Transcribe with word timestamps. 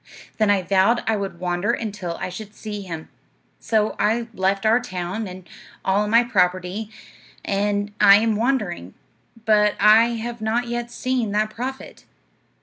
Then 0.39 0.49
I 0.49 0.63
vowed 0.63 1.03
I 1.05 1.15
would 1.15 1.39
wander 1.39 1.69
until 1.73 2.17
I 2.19 2.29
should 2.29 2.55
see 2.55 2.81
him. 2.81 3.09
So 3.59 3.95
I 3.99 4.29
left 4.33 4.65
our 4.65 4.79
town, 4.79 5.27
and 5.27 5.47
all 5.85 6.07
my 6.07 6.23
property, 6.23 6.89
and 7.45 7.93
I 8.01 8.15
am 8.15 8.35
wandering, 8.35 8.95
but 9.45 9.75
I 9.79 10.13
have 10.15 10.41
not 10.41 10.67
yet 10.67 10.89
seen 10.89 11.31
that 11.33 11.51
prophet.' 11.51 12.05